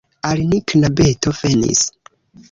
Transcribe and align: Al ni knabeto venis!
Al 0.27 0.39
ni 0.53 0.61
knabeto 0.71 1.33
venis! 1.41 1.83